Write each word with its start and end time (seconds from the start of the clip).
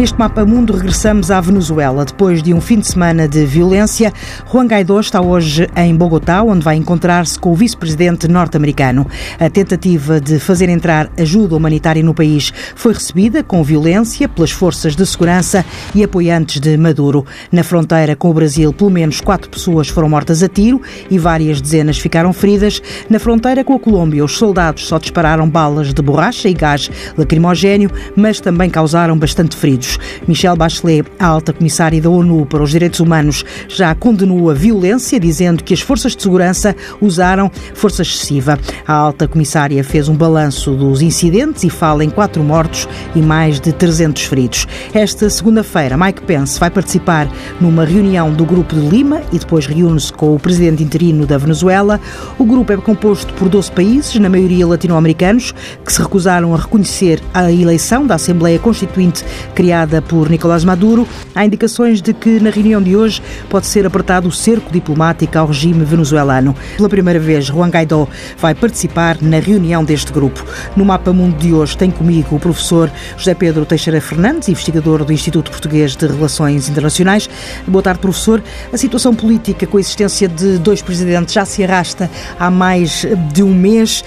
Neste 0.00 0.18
mapa 0.18 0.46
mundo 0.46 0.72
regressamos 0.72 1.30
à 1.30 1.38
Venezuela. 1.42 2.06
Depois 2.06 2.42
de 2.42 2.54
um 2.54 2.60
fim 2.62 2.78
de 2.78 2.86
semana 2.86 3.28
de 3.28 3.44
violência, 3.44 4.10
Juan 4.50 4.64
Guaidó 4.64 4.98
está 4.98 5.20
hoje 5.20 5.68
em 5.76 5.94
Bogotá, 5.94 6.42
onde 6.42 6.64
vai 6.64 6.76
encontrar-se 6.76 7.38
com 7.38 7.52
o 7.52 7.54
vice-presidente 7.54 8.26
norte-americano. 8.26 9.06
A 9.38 9.50
tentativa 9.50 10.18
de 10.18 10.38
fazer 10.38 10.70
entrar 10.70 11.12
ajuda 11.18 11.54
humanitária 11.54 12.02
no 12.02 12.14
país 12.14 12.50
foi 12.74 12.94
recebida 12.94 13.44
com 13.44 13.62
violência 13.62 14.26
pelas 14.26 14.50
forças 14.50 14.96
de 14.96 15.04
segurança 15.04 15.66
e 15.94 16.02
apoiantes 16.02 16.60
de 16.60 16.78
Maduro. 16.78 17.26
Na 17.52 17.62
fronteira 17.62 18.16
com 18.16 18.30
o 18.30 18.34
Brasil, 18.34 18.72
pelo 18.72 18.88
menos 18.88 19.20
quatro 19.20 19.50
pessoas 19.50 19.88
foram 19.88 20.08
mortas 20.08 20.42
a 20.42 20.48
tiro 20.48 20.80
e 21.10 21.18
várias 21.18 21.60
dezenas 21.60 21.98
ficaram 21.98 22.32
feridas. 22.32 22.80
Na 23.10 23.18
fronteira 23.18 23.62
com 23.62 23.74
a 23.74 23.78
Colômbia, 23.78 24.24
os 24.24 24.38
soldados 24.38 24.86
só 24.86 24.96
dispararam 24.96 25.46
balas 25.46 25.92
de 25.92 26.00
borracha 26.00 26.48
e 26.48 26.54
gás 26.54 26.90
lacrimogéneo, 27.18 27.90
mas 28.16 28.40
também 28.40 28.70
causaram 28.70 29.18
bastante 29.18 29.54
feridos. 29.54 29.89
Michelle 30.26 30.56
Bachelet, 30.56 31.04
a 31.18 31.26
alta 31.26 31.52
comissária 31.52 32.00
da 32.00 32.10
ONU 32.10 32.46
para 32.46 32.62
os 32.62 32.70
Direitos 32.70 33.00
Humanos, 33.00 33.44
já 33.68 33.94
condenou 33.94 34.50
a 34.50 34.54
violência, 34.54 35.18
dizendo 35.18 35.64
que 35.64 35.74
as 35.74 35.80
forças 35.80 36.14
de 36.14 36.22
segurança 36.22 36.74
usaram 37.00 37.50
força 37.74 38.02
excessiva. 38.02 38.58
A 38.86 38.92
alta 38.92 39.26
comissária 39.26 39.82
fez 39.82 40.08
um 40.08 40.14
balanço 40.14 40.74
dos 40.74 41.02
incidentes 41.02 41.64
e 41.64 41.70
fala 41.70 42.04
em 42.04 42.10
quatro 42.10 42.42
mortos 42.42 42.88
e 43.14 43.20
mais 43.20 43.60
de 43.60 43.72
300 43.72 44.24
feridos. 44.24 44.66
Esta 44.92 45.28
segunda-feira, 45.30 45.96
Mike 45.96 46.22
Pence 46.22 46.58
vai 46.58 46.70
participar 46.70 47.28
numa 47.60 47.84
reunião 47.84 48.32
do 48.32 48.44
Grupo 48.44 48.74
de 48.74 48.88
Lima 48.88 49.22
e 49.32 49.38
depois 49.38 49.66
reúne-se 49.66 50.12
com 50.12 50.34
o 50.34 50.38
presidente 50.38 50.82
interino 50.82 51.26
da 51.26 51.38
Venezuela. 51.38 52.00
O 52.38 52.44
grupo 52.44 52.72
é 52.72 52.76
composto 52.76 53.32
por 53.34 53.48
12 53.48 53.72
países, 53.72 54.14
na 54.16 54.28
maioria 54.28 54.66
latino-americanos, 54.66 55.54
que 55.84 55.92
se 55.92 56.00
recusaram 56.00 56.54
a 56.54 56.58
reconhecer 56.58 57.22
a 57.32 57.50
eleição 57.50 58.06
da 58.06 58.16
Assembleia 58.16 58.58
Constituinte 58.58 59.24
criada 59.54 59.79
por 60.08 60.28
Nicolás 60.28 60.64
Maduro, 60.64 61.06
há 61.34 61.44
indicações 61.44 62.02
de 62.02 62.12
que 62.12 62.38
na 62.40 62.50
reunião 62.50 62.82
de 62.82 62.96
hoje 62.96 63.22
pode 63.48 63.66
ser 63.66 63.86
apertado 63.86 64.28
o 64.28 64.32
cerco 64.32 64.70
diplomático 64.70 65.38
ao 65.38 65.46
regime 65.46 65.84
venezuelano. 65.84 66.54
Pela 66.76 66.88
primeira 66.88 67.18
vez, 67.18 67.46
Juan 67.46 67.68
Guaidó 67.68 68.06
vai 68.38 68.54
participar 68.54 69.16
na 69.20 69.38
reunião 69.38 69.84
deste 69.84 70.12
grupo. 70.12 70.44
No 70.76 70.84
Mapa 70.84 71.12
Mundo 71.12 71.38
de 71.38 71.52
hoje 71.52 71.76
tem 71.76 71.90
comigo 71.90 72.36
o 72.36 72.40
professor 72.40 72.90
José 73.16 73.34
Pedro 73.34 73.64
Teixeira 73.64 74.00
Fernandes, 74.00 74.48
investigador 74.48 75.04
do 75.04 75.12
Instituto 75.12 75.50
Português 75.50 75.96
de 75.96 76.06
Relações 76.06 76.68
Internacionais. 76.68 77.28
Boa 77.66 77.82
tarde, 77.82 78.00
professor. 78.00 78.42
A 78.72 78.76
situação 78.76 79.14
política 79.14 79.66
com 79.66 79.76
a 79.76 79.80
existência 79.80 80.28
de 80.28 80.58
dois 80.58 80.82
presidentes 80.82 81.32
já 81.32 81.44
se 81.44 81.64
arrasta 81.64 82.10
há 82.38 82.50
mais 82.50 83.06
de 83.32 83.42
um 83.42 83.54
mês. 83.54 84.04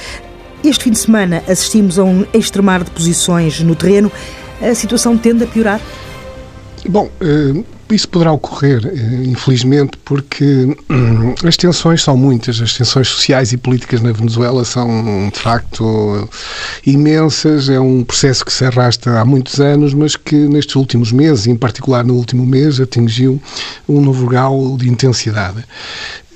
Este 0.63 0.85
fim 0.85 0.91
de 0.91 0.99
semana 0.99 1.43
assistimos 1.45 1.99
a 1.99 2.05
um 2.05 2.25
extremar 2.33 2.85
de 2.85 2.91
posições 2.91 3.59
no 3.59 3.75
terreno 3.75 4.09
a 4.69 4.75
situação 4.75 5.17
tende 5.17 5.43
a 5.43 5.47
piorar? 5.47 5.81
Bom, 6.89 7.09
eh, 7.21 7.63
isso 7.89 8.09
poderá 8.09 8.31
ocorrer, 8.33 8.85
eh, 8.85 9.23
infelizmente, 9.25 9.97
porque 10.03 10.75
hum, 10.89 11.33
as 11.45 11.55
tensões 11.55 12.03
são 12.03 12.17
muitas, 12.17 12.59
as 12.61 12.73
tensões 12.73 13.07
sociais 13.07 13.53
e 13.53 13.57
políticas 13.57 14.01
na 14.01 14.11
Venezuela 14.11 14.65
são, 14.65 15.29
de 15.33 15.39
facto, 15.39 16.27
imensas. 16.85 17.69
É 17.69 17.79
um 17.79 18.03
processo 18.03 18.43
que 18.43 18.51
se 18.51 18.65
arrasta 18.65 19.19
há 19.19 19.23
muitos 19.23 19.61
anos, 19.61 19.93
mas 19.93 20.15
que 20.15 20.35
nestes 20.35 20.75
últimos 20.75 21.11
meses, 21.11 21.47
em 21.47 21.55
particular 21.55 22.03
no 22.03 22.15
último 22.15 22.45
mês, 22.45 22.81
atingiu 22.81 23.41
um 23.87 24.01
novo 24.01 24.27
grau 24.27 24.75
de 24.77 24.89
intensidade. 24.89 25.63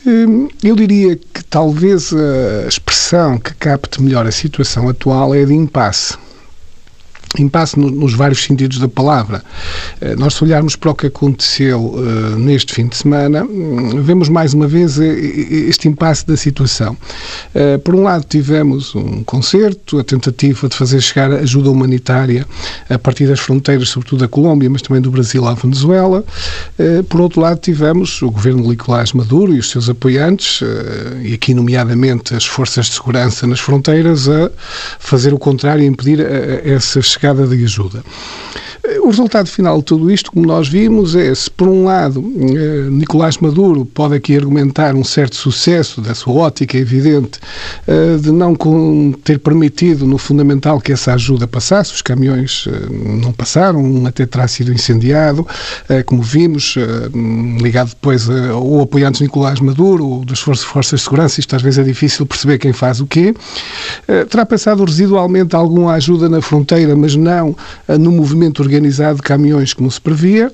Hum, 0.05 0.47
eu 0.63 0.75
diria 0.75 1.17
que 1.17 1.43
talvez 1.49 2.13
a 2.13 2.67
expressão 2.67 3.37
que 3.37 3.53
capte 3.55 4.01
melhor 4.01 4.25
a 4.25 4.31
situação 4.31 4.87
atual 4.87 5.35
é 5.35 5.43
de 5.43 5.53
impasse 5.53 6.15
impasse 7.37 7.79
nos 7.79 8.13
vários 8.13 8.43
sentidos 8.43 8.79
da 8.79 8.87
palavra. 8.87 9.43
Eh, 10.01 10.15
nós, 10.15 10.33
se 10.33 10.43
olharmos 10.43 10.75
para 10.75 10.91
o 10.91 10.95
que 10.95 11.07
aconteceu 11.07 11.79
uh, 11.79 12.37
neste 12.37 12.73
fim 12.73 12.87
de 12.87 12.95
semana, 12.95 13.43
hum, 13.43 14.01
vemos 14.01 14.29
mais 14.29 14.53
uma 14.53 14.67
vez 14.67 14.97
este 14.97 15.87
impasse 15.87 16.25
da 16.25 16.37
situação. 16.37 16.97
Por 17.83 17.95
um 17.95 18.03
lado, 18.03 18.25
tivemos 18.27 18.95
um 18.95 19.23
concerto, 19.23 19.99
a 19.99 20.03
tentativa 20.03 20.67
de 20.67 20.75
fazer 20.75 21.01
chegar 21.01 21.31
ajuda 21.31 21.69
humanitária 21.69 22.45
a 22.89 22.97
partir 22.97 23.27
das 23.27 23.39
fronteiras, 23.39 23.89
sobretudo 23.89 24.19
da 24.19 24.27
Colômbia, 24.27 24.69
mas 24.69 24.81
também 24.81 25.01
do 25.01 25.11
Brasil 25.11 25.45
à 25.47 25.53
Venezuela. 25.53 26.23
Por 27.09 27.21
outro 27.21 27.41
lado, 27.41 27.59
tivemos 27.59 28.21
o 28.21 28.29
governo 28.29 28.61
de 28.63 28.69
Nicolás 28.69 29.13
Maduro 29.13 29.53
e 29.53 29.59
os 29.59 29.69
seus 29.69 29.89
apoiantes, 29.89 30.61
e 31.23 31.33
aqui, 31.33 31.53
nomeadamente, 31.53 32.35
as 32.35 32.45
forças 32.45 32.87
de 32.87 32.93
segurança 32.93 33.47
nas 33.47 33.59
fronteiras, 33.59 34.27
a 34.29 34.51
fazer 34.99 35.33
o 35.33 35.39
contrário 35.39 35.83
e 35.83 35.87
impedir 35.87 36.19
essa 36.19 36.99
chegada 37.17 37.47
de 37.47 37.63
ajuda. 37.63 38.03
O 39.01 39.07
resultado 39.07 39.47
final 39.47 39.79
de 39.79 39.83
tudo 39.83 40.09
isto, 40.09 40.31
como 40.31 40.45
nós 40.45 40.69
vimos, 40.69 41.13
é 41.13 41.33
se, 41.35 41.51
por 41.51 41.67
um 41.67 41.83
lado, 41.83 42.23
eh, 42.37 42.89
Nicolás 42.89 43.37
Maduro 43.37 43.85
pode 43.85 44.15
aqui 44.15 44.37
argumentar 44.37 44.95
um 44.95 45.03
certo 45.03 45.35
sucesso 45.35 45.99
da 45.99 46.15
sua 46.15 46.33
ótica 46.33 46.77
evidente 46.77 47.39
eh, 47.85 48.17
de 48.17 48.31
não 48.31 48.55
ter 49.23 49.39
permitido, 49.39 50.05
no 50.05 50.17
fundamental, 50.17 50.79
que 50.79 50.93
essa 50.93 51.13
ajuda 51.13 51.45
passasse, 51.47 51.93
os 51.93 52.01
caminhões 52.01 52.65
eh, 52.67 52.87
não 53.21 53.33
passaram, 53.33 54.05
até 54.05 54.25
terá 54.25 54.47
sido 54.47 54.71
incendiado, 54.71 55.45
como 56.05 56.21
vimos, 56.21 56.75
ligado 57.61 57.89
depois 57.89 58.27
ou 58.29 58.81
apoiantes 58.81 59.19
de 59.19 59.25
Nicolás 59.25 59.59
Maduro 59.59 60.05
ou 60.05 60.25
das 60.25 60.39
forças 60.39 60.99
de 60.99 61.03
segurança, 61.03 61.39
isto 61.39 61.55
às 61.55 61.61
vezes 61.61 61.79
é 61.79 61.83
difícil 61.83 62.25
perceber 62.25 62.57
quem 62.57 62.71
faz 62.73 62.99
o 62.99 63.05
quê, 63.05 63.33
terá 64.29 64.45
passado 64.45 64.83
residualmente 64.83 65.55
alguma 65.55 65.93
ajuda 65.93 66.29
na 66.29 66.41
fronteira, 66.41 66.95
mas 67.07 67.15
não 67.15 67.55
no 67.97 68.11
movimento 68.11 68.61
organizado 68.61 69.17
de 69.17 69.21
caminhões 69.21 69.73
como 69.73 69.89
se 69.89 70.01
previa. 70.01 70.51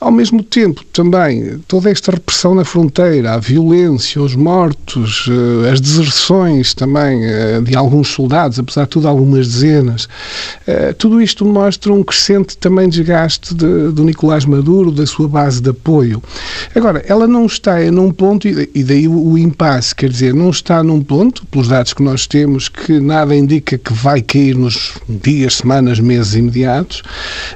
Ao 0.00 0.10
mesmo 0.10 0.42
tempo, 0.42 0.84
também, 0.92 1.60
toda 1.68 1.90
esta 1.90 2.10
repressão 2.10 2.56
na 2.56 2.64
fronteira, 2.64 3.34
a 3.34 3.38
violência, 3.38 4.20
os 4.20 4.34
mortos, 4.34 5.28
eh, 5.28 5.70
as 5.70 5.80
deserções 5.80 6.74
também 6.74 7.24
eh, 7.24 7.60
de 7.60 7.76
alguns 7.76 8.08
soldados, 8.08 8.58
apesar 8.58 8.82
de 8.82 8.88
tudo, 8.88 9.06
algumas 9.06 9.46
dezenas, 9.46 10.08
tudo 10.98 11.20
isto 11.20 11.44
mostra 11.44 11.92
um 11.92 12.02
crescente 12.02 12.56
também 12.56 12.88
desgaste 12.88 13.54
de, 13.54 13.90
do 13.92 14.04
Nicolás 14.04 14.44
Maduro, 14.44 14.90
da 14.90 15.06
sua 15.06 15.28
base 15.28 15.60
de 15.60 15.70
apoio. 15.70 16.22
Agora, 16.74 17.04
ela 17.06 17.26
não 17.26 17.46
está 17.46 17.78
num 17.90 18.10
ponto, 18.10 18.48
e 18.48 18.82
daí 18.82 19.06
o 19.06 19.36
impasse, 19.36 19.94
quer 19.94 20.08
dizer, 20.08 20.34
não 20.34 20.50
está 20.50 20.82
num 20.82 21.00
ponto, 21.00 21.46
pelos 21.46 21.68
dados 21.68 21.92
que 21.92 22.02
nós 22.02 22.26
temos, 22.26 22.68
que 22.68 22.98
nada 23.00 23.34
indica 23.36 23.76
que 23.78 23.92
vai 23.92 24.22
cair 24.22 24.56
nos 24.56 24.94
dias, 25.08 25.56
semanas, 25.56 25.91
meses 26.00 26.34
imediatos, 26.34 27.02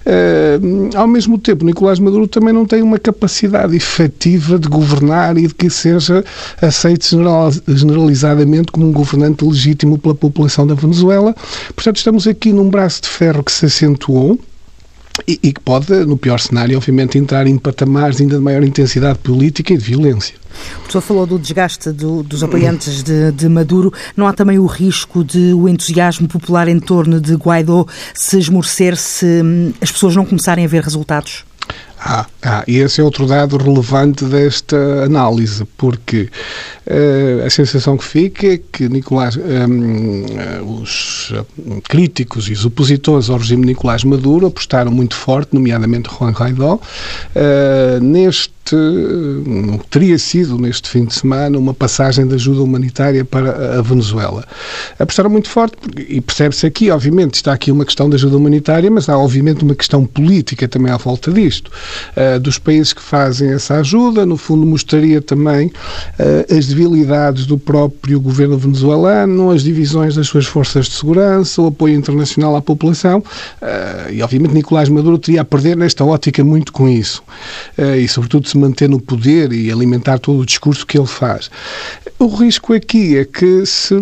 Uh, 0.06 0.96
ao 0.96 1.06
mesmo 1.06 1.38
tempo, 1.38 1.64
Nicolás 1.64 1.98
Maduro 1.98 2.28
também 2.28 2.52
não 2.52 2.64
tem 2.64 2.80
uma 2.80 2.98
capacidade 2.98 3.74
efetiva 3.74 4.58
de 4.58 4.68
governar 4.68 5.36
e 5.36 5.46
de 5.46 5.54
que 5.54 5.68
seja 5.68 6.24
aceito 6.60 7.04
generalizadamente 7.66 8.70
como 8.70 8.86
um 8.86 8.92
governante 8.92 9.44
legítimo 9.44 9.98
pela 9.98 10.14
população 10.14 10.66
da 10.66 10.74
Venezuela. 10.74 11.34
Portanto, 11.74 11.96
estamos 11.96 12.26
aqui 12.26 12.52
num 12.52 12.70
braço 12.70 13.02
de 13.02 13.08
ferro 13.08 13.42
que 13.42 13.50
se 13.50 13.66
acentuou. 13.66 14.38
E, 15.26 15.38
e 15.42 15.52
que 15.52 15.60
pode, 15.60 15.92
no 16.04 16.16
pior 16.16 16.38
cenário, 16.38 16.76
obviamente, 16.76 17.18
entrar 17.18 17.46
em 17.46 17.56
patamares 17.56 18.20
ainda 18.20 18.36
de 18.36 18.42
maior 18.42 18.62
intensidade 18.62 19.18
política 19.18 19.72
e 19.72 19.78
de 19.78 19.84
violência. 19.84 20.34
O 20.76 20.80
professor 20.80 21.00
falou 21.00 21.26
do 21.26 21.38
desgaste 21.38 21.90
do, 21.90 22.22
dos 22.22 22.42
apoiantes 22.42 23.02
de, 23.02 23.32
de, 23.32 23.48
Maduro. 23.48 23.92
Não 24.16 24.26
há 24.26 24.32
também 24.32 24.58
o 24.58 24.66
risco 24.66 25.24
de 25.24 25.52
o 25.52 25.68
entusiasmo 25.68 26.28
popular 26.28 26.68
em 26.68 26.78
torno 26.78 27.20
de 27.20 27.34
Guaidó 27.34 27.86
se 28.14 28.38
esmorecer 28.38 28.96
se 28.96 29.42
hum, 29.42 29.72
as 29.80 29.90
pessoas 29.90 30.14
não 30.16 30.24
começarem 30.24 30.64
a 30.64 30.68
ver 30.68 30.82
resultados? 30.82 31.44
Ah, 32.08 32.24
ah, 32.40 32.64
e 32.68 32.76
esse 32.76 33.00
é 33.00 33.04
outro 33.04 33.26
dado 33.26 33.56
relevante 33.56 34.24
desta 34.26 34.76
análise, 35.04 35.64
porque 35.76 36.30
uh, 36.86 37.44
a 37.44 37.50
sensação 37.50 37.96
que 37.96 38.04
fica 38.04 38.46
é 38.46 38.58
que 38.58 38.88
Nicolás, 38.88 39.36
um, 39.36 40.24
os 40.80 41.32
críticos 41.88 42.48
e 42.48 42.52
os 42.52 42.64
opositores 42.64 43.28
ao 43.28 43.38
regime 43.38 43.62
de 43.62 43.68
Nicolás 43.70 44.04
Maduro 44.04 44.46
apostaram 44.46 44.92
muito 44.92 45.16
forte, 45.16 45.52
nomeadamente 45.52 46.08
Juan 46.08 46.30
Guaidó, 46.30 46.74
uh, 46.74 48.00
neste 48.00 48.55
teria 49.90 50.18
sido 50.18 50.58
neste 50.58 50.88
fim 50.88 51.04
de 51.04 51.14
semana 51.14 51.58
uma 51.58 51.74
passagem 51.74 52.26
de 52.26 52.34
ajuda 52.34 52.62
humanitária 52.62 53.24
para 53.24 53.78
a 53.78 53.82
Venezuela. 53.82 54.44
Apostaram 54.98 55.30
muito 55.30 55.48
forte 55.48 55.76
e 56.08 56.20
percebe-se 56.20 56.66
aqui, 56.66 56.90
obviamente, 56.90 57.34
está 57.34 57.52
aqui 57.52 57.70
uma 57.70 57.84
questão 57.84 58.08
de 58.08 58.16
ajuda 58.16 58.36
humanitária, 58.36 58.90
mas 58.90 59.08
há 59.08 59.16
obviamente 59.16 59.62
uma 59.62 59.74
questão 59.74 60.04
política 60.04 60.66
também 60.66 60.92
à 60.92 60.96
volta 60.96 61.30
disto. 61.30 61.70
Uh, 62.16 62.40
dos 62.40 62.58
países 62.58 62.92
que 62.92 63.02
fazem 63.02 63.50
essa 63.50 63.76
ajuda, 63.76 64.26
no 64.26 64.36
fundo 64.36 64.66
mostraria 64.66 65.20
também 65.20 65.68
uh, 65.68 66.56
as 66.56 66.66
debilidades 66.66 67.46
do 67.46 67.58
próprio 67.58 68.20
governo 68.20 68.58
venezuelano, 68.58 69.50
as 69.50 69.62
divisões 69.62 70.14
das 70.14 70.26
suas 70.26 70.46
forças 70.46 70.86
de 70.86 70.92
segurança, 70.92 71.60
o 71.62 71.66
apoio 71.66 71.94
internacional 71.94 72.56
à 72.56 72.62
população 72.62 73.22
e 74.10 74.22
obviamente 74.22 74.54
Nicolás 74.54 74.88
Maduro 74.88 75.18
teria 75.18 75.42
a 75.42 75.44
perder 75.44 75.76
nesta 75.76 76.04
ótica 76.04 76.42
muito 76.42 76.72
com 76.72 76.88
isso. 76.88 77.22
e 77.98 78.06
sobretudo 78.08 78.48
se 78.48 78.55
manter 78.56 78.88
no 78.88 79.00
poder 79.00 79.52
e 79.52 79.70
alimentar 79.70 80.18
todo 80.18 80.40
o 80.40 80.46
discurso 80.46 80.86
que 80.86 80.98
ele 80.98 81.06
faz. 81.06 81.50
O 82.18 82.28
risco 82.28 82.72
aqui 82.72 83.16
é 83.16 83.24
que 83.24 83.66
se, 83.66 83.94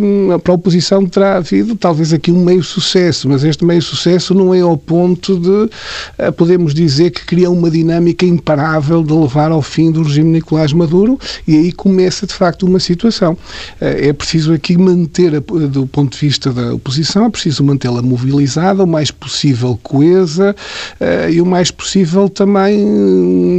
para 0.43 0.53
a 0.53 0.55
oposição 0.55 1.05
terá 1.07 1.37
havido 1.37 1.75
talvez 1.75 2.13
aqui 2.13 2.31
um 2.31 2.45
meio 2.45 2.63
sucesso, 2.63 3.29
mas 3.29 3.43
este 3.43 3.65
meio 3.65 3.83
sucesso 3.83 4.35
não 4.35 4.55
é 4.55 4.61
ao 4.61 4.77
ponto 4.77 5.39
de 5.39 5.71
eh, 6.19 6.31
podemos 6.31 6.75
dizer 6.75 7.11
que 7.11 7.25
cria 7.25 7.51
uma 7.51 7.71
dinâmica 7.71 8.25
imparável 8.25 9.03
de 9.03 9.13
levar 9.13 9.51
ao 9.51 9.63
fim 9.63 9.91
do 9.91 10.03
regime 10.03 10.31
Nicolás 10.31 10.73
Maduro 10.73 11.19
e 11.47 11.57
aí 11.57 11.73
começa 11.73 12.27
de 12.27 12.35
facto 12.35 12.67
uma 12.67 12.79
situação. 12.79 13.37
Eh, 13.81 14.09
é 14.09 14.13
preciso 14.13 14.53
aqui 14.53 14.77
manter, 14.77 15.41
do 15.41 15.87
ponto 15.87 16.13
de 16.13 16.27
vista 16.27 16.53
da 16.53 16.75
oposição, 16.75 17.27
é 17.27 17.31
preciso 17.31 17.65
mantê-la 17.65 18.03
mobilizada, 18.03 18.85
o 18.85 18.87
mais 18.87 19.11
possível 19.11 19.79
coesa 19.83 20.55
eh, 21.01 21.33
e 21.33 21.41
o 21.41 21.47
mais 21.47 21.71
possível 21.71 22.29
também 22.29 22.79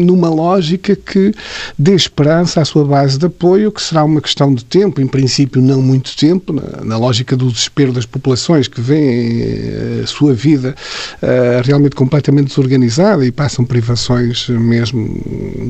numa 0.06 0.30
lógica 0.30 0.85
que 0.94 1.34
dê 1.80 1.96
esperança 1.96 2.60
à 2.60 2.66
sua 2.66 2.84
base 2.84 3.18
de 3.18 3.28
apoio, 3.28 3.72
que 3.72 3.82
será 3.82 4.04
uma 4.04 4.20
questão 4.20 4.54
de 4.54 4.66
tempo, 4.66 5.00
em 5.00 5.08
princípio 5.08 5.62
não 5.62 5.82
muito 5.82 6.14
tempo, 6.18 6.52
na, 6.52 6.84
na 6.84 6.98
lógica 6.98 7.38
do 7.38 7.50
desespero 7.50 7.94
das 7.94 8.06
populações 8.06 8.68
que 8.68 8.82
veem 8.82 9.42
eh, 9.42 10.02
a 10.04 10.08
sua 10.08 10.34
vida 10.34 10.76
uh, 11.22 11.66
realmente 11.66 11.96
completamente 11.96 12.48
desorganizada 12.48 13.26
e 13.26 13.32
passam 13.32 13.64
privações 13.64 14.50
mesmo 14.50 15.22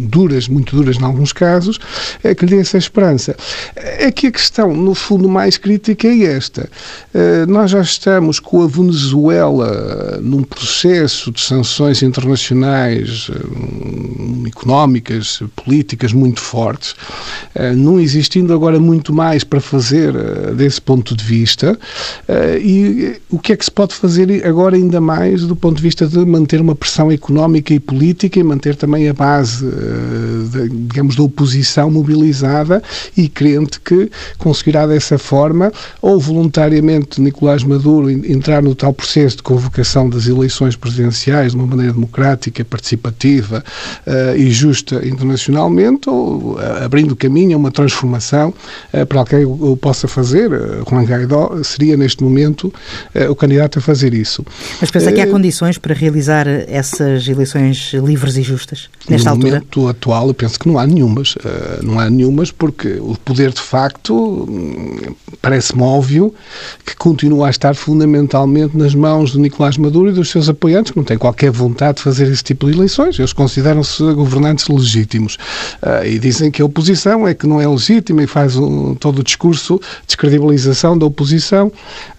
duras, 0.09 0.47
muito 0.47 0.75
duras 0.75 0.97
em 0.97 1.03
alguns 1.03 1.31
casos, 1.31 1.79
é 2.23 2.33
que 2.33 2.45
lhe 2.45 2.55
dê 2.55 2.61
essa 2.61 2.77
esperança. 2.77 3.35
É 3.75 4.11
que 4.11 4.27
a 4.27 4.31
questão, 4.31 4.73
no 4.73 4.95
fundo, 4.95 5.29
mais 5.29 5.57
crítica 5.57 6.07
é 6.07 6.23
esta. 6.23 6.69
Uh, 7.13 7.45
nós 7.51 7.71
já 7.71 7.81
estamos 7.81 8.39
com 8.39 8.63
a 8.63 8.67
Venezuela 8.67 10.19
num 10.21 10.43
processo 10.43 11.31
de 11.31 11.41
sanções 11.41 12.01
internacionais 12.01 13.29
uh, 13.29 14.47
económicas, 14.47 15.04
políticas 15.55 16.13
muito 16.13 16.41
fortes, 16.41 16.95
não 17.75 17.99
existindo 17.99 18.53
agora 18.53 18.79
muito 18.79 19.13
mais 19.13 19.43
para 19.43 19.59
fazer 19.59 20.15
uh, 20.15 20.53
desse 20.55 20.81
ponto 20.81 21.15
de 21.15 21.23
vista 21.23 21.77
uh, 22.27 22.57
e 22.59 23.19
o 23.29 23.39
que 23.39 23.53
é 23.53 23.57
que 23.57 23.65
se 23.65 23.71
pode 23.71 23.93
fazer 23.93 24.45
agora 24.45 24.75
ainda 24.75 25.01
mais 25.01 25.43
do 25.43 25.55
ponto 25.55 25.77
de 25.77 25.81
vista 25.81 26.07
de 26.07 26.17
manter 26.25 26.61
uma 26.61 26.75
pressão 26.75 27.11
económica 27.11 27.73
e 27.73 27.79
política 27.79 28.39
e 28.39 28.43
manter 28.43 28.75
também 28.75 29.07
a 29.09 29.13
base, 29.13 29.65
uh, 29.65 30.69
digamos, 30.87 31.15
da 31.15 31.23
oposição 31.23 31.89
mobilizada 31.89 32.81
e 33.15 33.27
crente 33.27 33.79
que 33.79 34.09
conseguirá 34.37 34.87
dessa 34.87 35.17
forma 35.17 35.71
ou 36.01 36.19
voluntariamente 36.19 37.21
Nicolás 37.21 37.63
Maduro 37.63 38.09
entrar 38.09 38.61
no 38.61 38.75
tal 38.75 38.93
processo 38.93 39.37
de 39.37 39.43
convocação 39.43 40.09
das 40.09 40.27
eleições 40.27 40.75
presidenciais 40.75 41.51
de 41.51 41.57
uma 41.57 41.67
maneira 41.67 41.93
democrática, 41.93 42.63
participativa 42.63 43.63
e 44.37 44.49
justa 44.51 44.94
internacionalmente 45.03 46.09
ou 46.09 46.57
abrindo 46.83 47.15
caminho 47.15 47.55
a 47.55 47.59
uma 47.59 47.71
transformação 47.71 48.53
eh, 48.93 49.05
para 49.05 49.19
alguém 49.19 49.45
o 49.45 49.77
possa 49.77 50.07
fazer, 50.07 50.51
eh, 50.51 50.83
Juan 50.89 51.03
Guaidó 51.03 51.63
seria 51.63 51.97
neste 51.97 52.23
momento 52.23 52.73
eh, 53.13 53.29
o 53.29 53.35
candidato 53.35 53.79
a 53.79 53.81
fazer 53.81 54.13
isso. 54.13 54.45
Mas 54.79 54.91
pensa 54.91 55.11
que 55.11 55.21
há 55.21 55.27
condições 55.27 55.77
para 55.77 55.93
realizar 55.93 56.47
essas 56.47 57.27
eleições 57.27 57.93
livres 57.93 58.37
e 58.37 58.43
justas 58.43 58.89
nesta 59.09 59.29
no 59.29 59.35
altura? 59.35 59.51
No 59.51 59.55
momento 59.57 59.87
atual 59.87 60.27
eu 60.27 60.33
penso 60.33 60.59
que 60.59 60.67
não 60.67 60.77
há 60.79 60.85
nenhumas. 60.85 61.35
Não 61.81 61.99
há 61.99 62.09
nenhumas 62.09 62.51
porque 62.51 62.97
o 62.99 63.15
poder 63.23 63.51
de 63.51 63.61
facto 63.61 64.15
hum, 64.15 65.15
parece-me 65.41 65.81
óbvio 65.81 66.33
que 66.85 66.95
continua 66.95 67.47
a 67.47 67.49
estar 67.49 67.75
fundamentalmente 67.75 68.77
nas 68.77 68.95
mãos 68.95 69.31
de 69.31 69.39
Nicolás 69.39 69.77
Maduro 69.77 70.09
e 70.09 70.13
dos 70.13 70.29
seus 70.29 70.49
apoiantes 70.49 70.91
que 70.91 70.97
não 70.97 71.03
têm 71.03 71.17
qualquer 71.17 71.51
vontade 71.51 71.97
de 71.97 72.03
fazer 72.03 72.31
esse 72.31 72.43
tipo 72.43 72.65
de 72.65 72.73
eleições. 72.73 73.17
Eles 73.19 73.33
consideram-se 73.33 74.01
governantes 74.13 74.67
legítimos 74.67 74.84
e 76.05 76.19
dizem 76.19 76.51
que 76.51 76.61
a 76.61 76.65
oposição 76.65 77.27
é 77.27 77.33
que 77.33 77.47
não 77.47 77.59
é 77.59 77.67
legítima 77.67 78.23
e 78.23 78.27
faz 78.27 78.55
um, 78.55 78.95
todo 78.95 79.19
o 79.19 79.23
discurso 79.23 79.79
de 80.01 80.07
descredibilização 80.07 80.97
da 80.97 81.05
oposição 81.05 81.71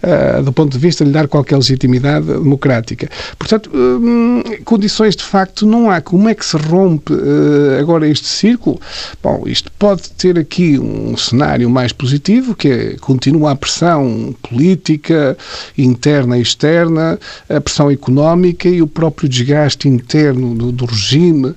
uh, 0.03 0.43
do 0.43 0.51
ponto 0.51 0.71
de 0.71 0.77
vista 0.77 1.03
de 1.03 1.09
lhe 1.09 1.13
dar 1.13 1.27
qualquer 1.27 1.55
legitimidade 1.55 2.25
democrática. 2.25 3.09
Portanto, 3.37 3.69
hum, 3.73 4.41
condições 4.65 5.15
de 5.15 5.23
facto 5.23 5.65
não 5.65 5.89
há. 5.89 6.01
Como 6.01 6.29
é 6.29 6.33
que 6.33 6.45
se 6.45 6.57
rompe 6.57 7.13
uh, 7.13 7.79
agora 7.79 8.07
este 8.07 8.27
círculo? 8.27 8.79
Bom, 9.21 9.43
isto 9.45 9.71
pode 9.77 10.09
ter 10.11 10.37
aqui 10.37 10.79
um 10.79 11.15
cenário 11.17 11.69
mais 11.69 11.91
positivo, 11.91 12.55
que 12.55 12.67
é 12.67 12.95
continua 12.99 13.51
a 13.51 13.55
pressão 13.55 14.35
política, 14.41 15.37
interna 15.77 16.37
e 16.37 16.41
externa, 16.41 17.19
a 17.49 17.61
pressão 17.61 17.89
económica 17.91 18.67
e 18.67 18.81
o 18.81 18.87
próprio 18.87 19.29
desgaste 19.29 19.87
interno 19.87 20.55
do, 20.55 20.71
do 20.71 20.85
regime 20.85 21.47
uh, 21.47 21.55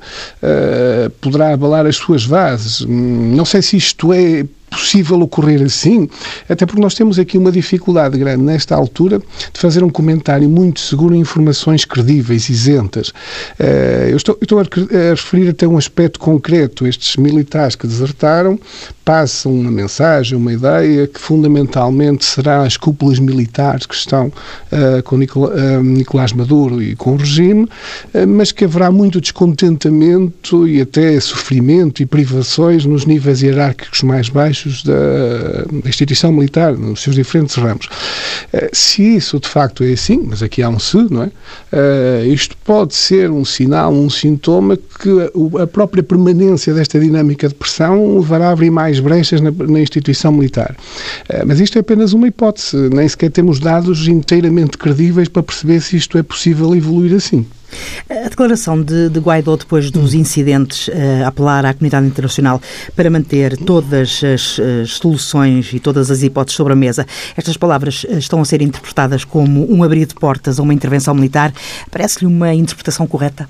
poderá 1.20 1.52
abalar 1.52 1.86
as 1.86 1.96
suas 1.96 2.26
bases. 2.26 2.84
Não 2.86 3.44
sei 3.44 3.62
se 3.62 3.76
isto 3.76 4.12
é 4.12 4.44
possível 4.70 5.20
ocorrer 5.20 5.62
assim, 5.62 6.08
até 6.48 6.64
porque 6.64 6.80
nós 6.80 6.94
temos 6.94 7.18
aqui 7.18 7.36
uma 7.36 7.50
dificuldade 7.50 8.16
grande 8.16 8.42
nesta 8.42 8.74
altura 8.76 9.18
de 9.18 9.60
fazer 9.60 9.82
um 9.82 9.90
comentário 9.90 10.48
muito 10.48 10.80
seguro 10.80 11.14
em 11.14 11.20
informações 11.20 11.84
credíveis, 11.84 12.48
isentas. 12.48 13.12
Eh, 13.58 14.08
eu 14.10 14.16
estou, 14.16 14.38
eu 14.40 14.44
estou 14.44 14.60
a 14.60 15.10
referir 15.10 15.48
até 15.48 15.66
um 15.66 15.76
aspecto 15.76 16.20
concreto. 16.20 16.86
Estes 16.86 17.16
militares 17.16 17.74
que 17.74 17.86
desertaram 17.86 18.58
passam 19.04 19.52
uma 19.52 19.70
mensagem, 19.70 20.38
uma 20.38 20.52
ideia 20.52 21.06
que 21.06 21.20
fundamentalmente 21.20 22.24
será 22.24 22.62
as 22.62 22.76
cúpulas 22.76 23.18
militares 23.18 23.84
que 23.84 23.94
estão 23.94 24.28
uh, 24.28 25.02
com 25.02 25.16
uh, 25.16 25.82
Nicolás 25.82 26.32
Maduro 26.32 26.80
e 26.80 26.94
com 26.94 27.14
o 27.14 27.16
regime, 27.16 27.68
mas 28.28 28.52
que 28.52 28.64
haverá 28.64 28.90
muito 28.90 29.20
descontentamento 29.20 30.68
e 30.68 30.80
até 30.80 31.18
sofrimento 31.18 32.02
e 32.02 32.06
privações 32.06 32.84
nos 32.84 33.04
níveis 33.04 33.42
hierárquicos 33.42 34.02
mais 34.02 34.28
baixos 34.28 34.59
da, 34.84 35.64
da 35.82 35.88
instituição 35.88 36.32
militar, 36.32 36.76
nos 36.76 37.02
seus 37.02 37.16
diferentes 37.16 37.56
ramos. 37.56 37.88
se 38.72 39.16
isso 39.16 39.38
de 39.38 39.48
facto 39.48 39.84
é 39.84 39.92
assim, 39.92 40.22
mas 40.26 40.42
aqui 40.42 40.62
há 40.62 40.68
um 40.68 40.78
se, 40.78 40.98
não 41.10 41.24
é? 41.24 42.26
isto 42.26 42.56
pode 42.64 42.94
ser 42.94 43.30
um 43.30 43.44
sinal, 43.44 43.92
um 43.92 44.10
sintoma 44.10 44.76
que 44.76 45.10
a 45.60 45.66
própria 45.66 46.02
permanência 46.02 46.74
desta 46.74 46.98
dinâmica 46.98 47.48
de 47.48 47.54
pressão 47.54 48.18
levará 48.18 48.48
a 48.48 48.52
abrir 48.52 48.70
mais 48.70 49.00
brechas 49.00 49.40
na, 49.40 49.50
na 49.50 49.80
instituição 49.80 50.32
militar. 50.32 50.76
Uh, 51.28 51.46
mas 51.46 51.60
isto 51.60 51.76
é 51.76 51.80
apenas 51.80 52.12
uma 52.12 52.28
hipótese, 52.28 52.76
nem 52.90 53.08
sequer 53.08 53.30
temos 53.30 53.58
dados 53.58 54.08
inteiramente 54.08 54.78
credíveis 54.78 55.28
para 55.28 55.42
perceber 55.42 55.80
se 55.80 55.96
isto 55.96 56.18
é 56.18 56.22
possível 56.22 56.74
evoluir 56.74 57.14
assim. 57.14 57.46
A 58.08 58.28
declaração 58.28 58.82
de, 58.82 59.08
de 59.08 59.20
Guaidó 59.20 59.56
depois 59.56 59.90
dos 59.90 60.14
incidentes 60.14 60.88
uh, 60.88 61.26
apelar 61.26 61.64
à 61.64 61.72
comunidade 61.72 62.06
internacional 62.06 62.60
para 62.96 63.10
manter 63.10 63.56
todas 63.56 64.22
as, 64.24 64.58
as, 64.58 64.90
soluções 64.92 65.72
e 65.72 65.80
todas 65.80 66.10
as 66.10 66.22
hipóteses 66.22 66.56
sobre 66.56 66.72
a 66.72 66.76
mesa, 66.76 67.06
estas 67.36 67.56
palavras 67.56 68.04
estão 68.10 68.40
a 68.40 68.44
ser 68.44 68.62
interpretadas 68.62 69.24
como 69.24 69.72
um 69.72 69.82
abrir 69.82 70.06
de 70.06 70.14
portas 70.14 70.58
a 70.58 70.62
uma 70.62 70.74
intervenção 70.74 71.14
militar. 71.14 71.52
Parece-lhe 71.90 72.26
uma 72.26 72.54
interpretação 72.54 73.06
correta? 73.06 73.48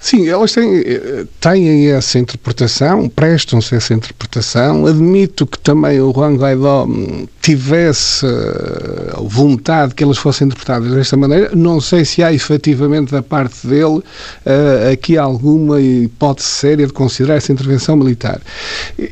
Sim, 0.00 0.28
elas 0.28 0.52
têm, 0.52 0.78
eh, 0.78 1.24
têm 1.40 1.88
essa 1.90 2.20
interpretação, 2.20 3.08
prestam-se 3.08 3.74
essa 3.74 3.92
interpretação. 3.92 4.86
Admito 4.86 5.44
que 5.44 5.58
também 5.58 6.00
o 6.00 6.12
Juan 6.12 6.36
Guaidó 6.36 6.84
hum, 6.84 7.26
tivesse 7.42 8.24
eh, 8.24 9.16
vontade 9.22 9.96
que 9.96 10.04
elas 10.04 10.16
fossem 10.16 10.46
interpretadas 10.46 10.92
desta 10.92 11.16
maneira. 11.16 11.50
Não 11.52 11.80
sei 11.80 12.04
se 12.04 12.22
há 12.22 12.32
efetivamente 12.32 13.10
da 13.10 13.22
parte 13.22 13.66
dele 13.66 14.00
eh, 14.46 14.92
aqui 14.92 15.18
alguma 15.18 15.80
hipótese 15.80 16.48
séria 16.48 16.86
de 16.86 16.92
considerar 16.92 17.34
essa 17.34 17.52
intervenção 17.52 17.96
militar. 17.96 18.40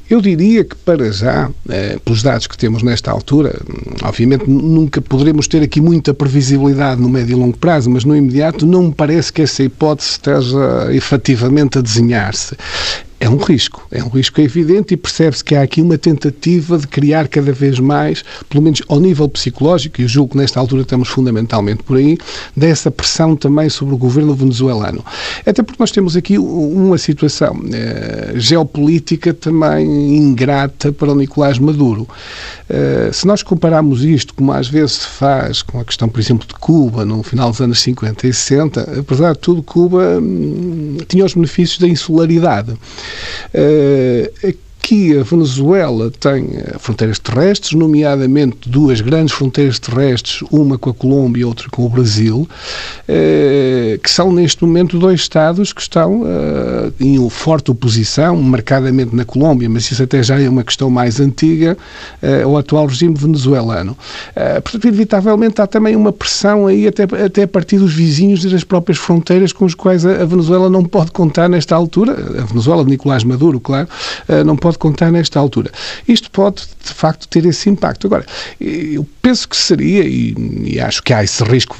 Eu 0.09 0.21
diria 0.21 0.63
que, 0.63 0.77
para 0.77 1.11
já, 1.11 1.51
pelos 2.05 2.23
dados 2.23 2.47
que 2.47 2.57
temos 2.57 2.85
nesta 2.85 3.11
altura, 3.11 3.61
hum, 3.69 3.97
obviamente 4.05 4.49
nunca 4.49 5.01
poderemos 5.01 5.49
ter 5.49 5.65
aqui 5.65 5.81
muita 5.81 6.15
previsibilidade 6.15 7.01
no 7.01 7.09
médio 7.09 7.37
e 7.37 7.41
longo 7.41 7.59
prazo, 7.59 7.91
mas 7.91 8.05
no 8.05 8.15
imediato 8.15 8.65
não 8.65 8.85
me 8.85 8.95
parece 8.95 9.33
que 9.33 9.43
essa 9.43 9.65
hipótese 9.65 10.11
esteja 10.11 10.76
efetivamente 10.91 11.79
a 11.79 11.83
desenhar-se 11.83 12.57
é 13.19 13.29
um 13.29 13.37
risco, 13.37 13.87
é 13.91 14.03
um 14.03 14.09
risco 14.09 14.41
evidente 14.41 14.95
e 14.95 14.97
percebe-se 14.97 15.43
que 15.43 15.55
há 15.55 15.63
aqui 15.63 15.81
uma 15.81 15.97
tentativa 15.97 16.77
de 16.77 16.87
criar 16.87 17.29
cada 17.29 17.51
vez 17.51 17.81
mais, 17.81 18.23
pelo 18.49 18.63
menos 18.63 18.83
ao 18.89 19.01
nível 19.01 19.29
psicológico, 19.29 20.03
e 20.03 20.07
julgo 20.07 20.33
que 20.33 20.37
nesta 20.37 20.61
altura 20.61 20.83
estamos 20.83 21.09
fundamentalmente 21.09 21.83
por 21.83 21.97
aí, 21.97 22.19
dessa 22.55 22.91
pressão 22.91 23.35
também 23.35 23.69
sobre 23.71 23.95
o 23.95 23.99
governo 23.99 24.35
venezuelano. 24.35 25.05
Até 25.47 25.63
porque 25.63 25.81
nós 25.81 25.91
temos 25.91 26.15
aqui 26.15 26.37
uma 26.39 26.99
situação 26.99 27.59
eh, 27.73 28.35
geopolítica 28.37 29.33
também 29.33 30.17
ingrata 30.17 30.93
para 30.93 31.11
o 31.11 31.15
Nicolás 31.15 31.59
Maduro. 31.59 32.07
Eh, 32.69 33.11
se 33.13 33.27
nós 33.27 33.43
compararmos 33.43 34.05
isto, 34.05 34.35
como 34.35 34.53
às 34.53 34.69
vezes 34.69 34.93
se 34.93 35.07
faz 35.07 35.63
com 35.63 35.81
a 35.81 35.85
questão, 35.85 36.09
por 36.09 36.21
exemplo, 36.21 36.47
de 36.47 36.55
Cuba, 36.55 37.05
no 37.05 37.23
final 37.23 37.51
dos 37.51 37.61
anos 37.61 37.81
50 37.81 38.27
e 38.27 38.33
60, 38.33 39.01
apesar 39.01 39.33
de 39.33 39.39
tudo, 39.39 39.63
Cuba 39.63 40.19
hum, 40.21 40.99
tinha 41.09 41.25
os 41.25 41.33
benefícios 41.33 41.79
da 41.79 41.89
insularidade. 41.89 42.77
Uh, 43.55 44.27
a 45.19 45.23
Venezuela 45.23 46.13
tem 46.21 46.49
fronteiras 46.79 47.19
terrestres, 47.19 47.73
nomeadamente 47.73 48.69
duas 48.69 49.01
grandes 49.01 49.35
fronteiras 49.35 49.79
terrestres, 49.79 50.43
uma 50.51 50.79
com 50.79 50.91
a 50.91 50.95
Colômbia 50.95 51.41
e 51.41 51.45
outra 51.45 51.69
com 51.71 51.85
o 51.85 51.89
Brasil, 51.89 52.49
que 54.03 54.11
são 54.11 54.33
neste 54.33 54.65
momento 54.65 54.99
dois 54.99 55.21
Estados 55.21 55.73
que 55.73 55.81
estão 55.81 56.23
em 57.01 57.29
forte 57.29 57.71
oposição, 57.71 58.37
marcadamente 58.37 59.15
na 59.15 59.25
Colômbia, 59.25 59.69
mas 59.69 59.91
isso 59.91 60.03
até 60.03 60.23
já 60.23 60.41
é 60.41 60.49
uma 60.49 60.63
questão 60.63 60.89
mais 60.89 61.19
antiga, 61.19 61.77
ao 62.45 62.57
atual 62.57 62.87
regime 62.87 63.15
venezuelano. 63.15 63.97
Portanto, 64.63 64.87
inevitavelmente 64.87 65.61
há 65.61 65.67
também 65.67 65.97
uma 65.97 66.13
pressão 66.13 66.67
aí 66.67 66.87
até, 66.87 67.03
até 67.25 67.43
a 67.43 67.49
partir 67.49 67.79
dos 67.79 67.93
vizinhos 67.93 68.45
das 68.45 68.63
próprias 68.63 68.99
fronteiras 68.99 69.53
com 69.53 69.65
os 69.65 69.75
quais 69.75 70.07
a 70.07 70.25
Venezuela 70.25 70.71
não 70.71 70.85
pode 70.85 71.11
contar 71.11 71.49
nesta 71.49 71.75
altura, 71.75 72.13
a 72.41 72.45
Venezuela 72.45 72.85
de 72.85 72.91
Nicolás 72.91 73.25
Maduro, 73.25 73.59
claro, 73.59 73.89
não 74.45 74.57
pode 74.57 74.76
contar 74.79 75.11
nesta 75.11 75.39
altura. 75.39 75.71
Isto 76.07 76.31
pode, 76.31 76.63
de 76.83 76.93
facto, 76.93 77.29
ter 77.29 77.45
esse 77.47 77.69
impacto. 77.69 78.07
Agora, 78.07 78.27
eu 78.61 79.07
penso 79.23 79.49
que 79.49 79.57
seria, 79.57 80.05
e, 80.05 80.35
e 80.65 80.81
acho 80.81 81.03
que 81.03 81.13
há 81.13 81.23
esse 81.23 81.43
risco, 81.45 81.77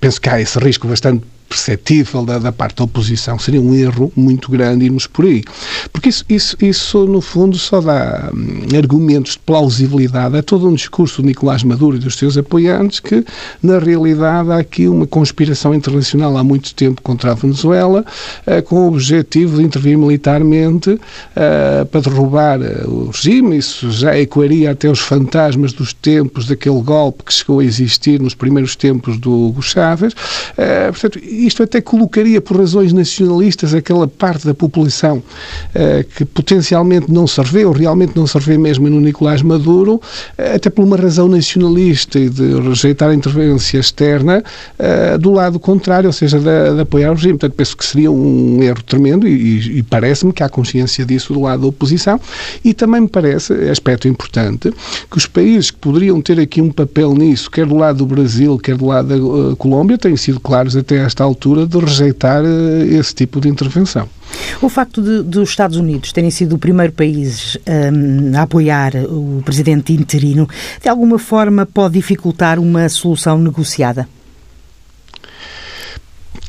penso 0.00 0.20
que 0.20 0.28
há 0.28 0.40
esse 0.40 0.58
risco 0.58 0.88
bastante 0.88 1.24
perceptível 1.54 2.24
da, 2.24 2.38
da, 2.38 2.50
parte 2.50 2.78
da 2.78 2.84
oposição. 2.84 3.38
Seria 3.38 3.60
um 3.60 3.72
erro 3.72 4.12
muito 4.16 4.50
grande 4.50 4.84
irmos 4.84 5.06
por 5.06 5.24
aí. 5.24 5.44
Porque 5.92 6.08
isso, 6.08 6.24
isso, 6.28 6.56
isso 6.60 7.06
no 7.06 7.20
fundo, 7.20 7.56
só 7.56 7.80
dá 7.80 8.30
hum, 8.34 8.76
argumentos 8.76 9.32
de 9.32 9.38
plausibilidade 9.38 10.36
a 10.36 10.42
todo 10.42 10.68
um 10.68 10.74
discurso 10.74 11.22
de 11.22 11.28
Nicolás 11.28 11.62
Maduro 11.62 11.96
e 11.96 12.00
dos 12.00 12.16
seus 12.16 12.36
apoiantes 12.36 12.98
que, 12.98 13.24
na 13.62 13.78
realidade, 13.78 14.50
há 14.50 14.58
aqui 14.58 14.88
uma 14.88 15.06
conspiração 15.06 15.72
internacional 15.72 16.36
há 16.36 16.42
muito 16.42 16.74
tempo 16.74 17.00
contra 17.02 17.30
a 17.30 17.34
Venezuela, 17.34 18.04
eh, 18.46 18.60
com 18.60 18.76
o 18.76 18.88
objetivo 18.88 19.58
de 19.58 19.62
intervir 19.62 19.96
militarmente 19.96 20.98
eh, 21.36 21.84
para 21.84 22.00
derrubar 22.00 22.60
eh, 22.60 22.82
o 22.84 23.10
regime. 23.12 23.56
Isso 23.58 23.92
já 23.92 24.18
ecoaria 24.18 24.72
até 24.72 24.90
os 24.90 24.98
fantasmas 24.98 25.72
dos 25.72 25.92
tempos 25.92 26.46
daquele 26.46 26.82
golpe 26.82 27.22
que 27.24 27.32
chegou 27.32 27.60
a 27.60 27.64
existir 27.64 28.20
nos 28.20 28.34
primeiros 28.34 28.74
tempos 28.74 29.18
do 29.18 29.30
Hugo 29.30 29.62
Chávez. 29.62 30.14
Portanto, 30.90 31.18
isto 31.46 31.62
até 31.62 31.80
colocaria, 31.80 32.40
por 32.40 32.56
razões 32.58 32.92
nacionalistas, 32.92 33.74
aquela 33.74 34.06
parte 34.06 34.46
da 34.46 34.54
população 34.54 35.18
uh, 35.18 36.04
que 36.16 36.24
potencialmente 36.24 37.10
não 37.10 37.26
se 37.26 37.40
revê, 37.40 37.64
ou 37.64 37.72
realmente 37.72 38.16
não 38.16 38.26
se 38.26 38.38
revê 38.38 38.58
mesmo 38.58 38.88
no 38.88 39.00
Nicolás 39.00 39.42
Maduro, 39.42 39.94
uh, 39.94 40.00
até 40.54 40.70
por 40.70 40.84
uma 40.84 40.96
razão 40.96 41.28
nacionalista 41.28 42.18
e 42.18 42.28
de 42.28 42.60
rejeitar 42.60 43.10
a 43.10 43.14
interferência 43.14 43.78
externa, 43.78 44.42
uh, 44.78 45.18
do 45.18 45.32
lado 45.32 45.58
contrário, 45.58 46.08
ou 46.08 46.12
seja, 46.12 46.38
de, 46.38 46.74
de, 46.74 46.80
apoiar 46.80 47.10
o 47.10 47.14
regime. 47.14 47.38
Portanto, 47.38 47.56
penso 47.56 47.76
que 47.76 47.84
seria 47.84 48.10
um 48.10 48.62
erro 48.62 48.82
tremendo 48.82 49.26
e, 49.26 49.78
e 49.78 49.82
parece-me 49.82 50.32
que 50.32 50.42
há 50.42 50.48
consciência 50.48 51.04
disso 51.04 51.32
do 51.32 51.40
lado 51.40 51.62
da 51.62 51.68
oposição 51.68 52.20
e 52.64 52.72
também 52.74 53.02
me 53.02 53.08
parece, 53.08 53.52
aspecto 53.68 54.08
importante, 54.08 54.72
que 55.10 55.16
os 55.16 55.26
países 55.26 55.70
que 55.70 55.78
poderiam 55.78 56.20
ter 56.20 56.38
aqui 56.40 56.60
um 56.60 56.70
papel 56.70 57.14
nisso, 57.14 57.50
quer 57.50 57.66
do 57.66 57.76
lado 57.76 57.98
do 57.98 58.06
Brasil, 58.06 58.58
quer 58.58 58.76
do 58.76 58.86
lado 58.86 59.08
da 59.08 59.56
Colômbia, 59.56 59.98
têm 59.98 60.16
sido 60.16 60.40
claros 60.40 60.76
até 60.76 60.96
esta 60.96 61.23
altura 61.24 61.66
de 61.66 61.78
rejeitar 61.78 62.44
eh, 62.44 62.86
esse 62.86 63.14
tipo 63.14 63.40
de 63.40 63.48
intervenção. 63.48 64.08
O 64.60 64.68
facto 64.68 65.00
dos 65.22 65.48
Estados 65.48 65.76
Unidos 65.76 66.12
terem 66.12 66.30
sido 66.30 66.56
o 66.56 66.58
primeiro 66.58 66.92
país 66.92 67.56
um, 67.66 68.36
a 68.36 68.42
apoiar 68.42 68.94
o 69.08 69.42
presidente 69.44 69.92
interino, 69.92 70.48
de 70.82 70.88
alguma 70.88 71.18
forma 71.18 71.66
pode 71.66 71.94
dificultar 71.94 72.58
uma 72.58 72.88
solução 72.88 73.38
negociada? 73.38 74.08